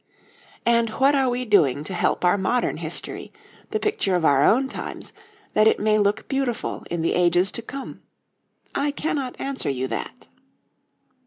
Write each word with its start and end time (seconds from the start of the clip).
And 0.65 0.89
what 0.89 1.13
are 1.13 1.29
we 1.29 1.45
doing 1.45 1.83
to 1.83 1.93
help 1.93 2.23
modern 2.23 2.77
history 2.77 3.31
the 3.69 3.79
picture 3.79 4.15
of 4.15 4.25
our 4.25 4.43
own 4.43 4.67
times 4.67 5.13
that 5.53 5.67
it 5.67 5.79
may 5.79 5.99
look 5.99 6.27
beautiful 6.27 6.83
in 6.89 7.03
the 7.03 7.13
ages 7.13 7.51
to 7.51 7.61
come? 7.61 8.01
I 8.73 8.89
cannot 8.89 9.39
answer 9.39 9.69
you 9.69 9.85
that. 9.89 10.27